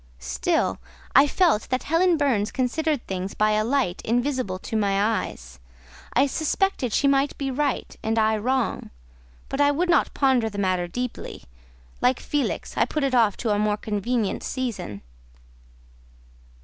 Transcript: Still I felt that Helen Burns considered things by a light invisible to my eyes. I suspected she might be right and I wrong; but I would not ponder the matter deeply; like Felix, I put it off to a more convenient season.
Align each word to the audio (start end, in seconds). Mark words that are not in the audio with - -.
Still 0.17 0.79
I 1.15 1.27
felt 1.27 1.69
that 1.69 1.83
Helen 1.83 2.17
Burns 2.17 2.51
considered 2.51 3.05
things 3.05 3.35
by 3.35 3.51
a 3.51 3.63
light 3.63 4.01
invisible 4.03 4.57
to 4.57 4.75
my 4.75 4.99
eyes. 4.99 5.59
I 6.13 6.25
suspected 6.25 6.91
she 6.91 7.07
might 7.07 7.37
be 7.37 7.51
right 7.51 7.95
and 8.01 8.17
I 8.17 8.35
wrong; 8.37 8.89
but 9.47 9.61
I 9.61 9.69
would 9.69 9.89
not 9.91 10.11
ponder 10.15 10.49
the 10.49 10.57
matter 10.57 10.87
deeply; 10.87 11.43
like 12.01 12.19
Felix, 12.19 12.75
I 12.75 12.85
put 12.85 13.03
it 13.03 13.13
off 13.13 13.37
to 13.37 13.51
a 13.51 13.59
more 13.59 13.77
convenient 13.77 14.41
season. 14.41 15.03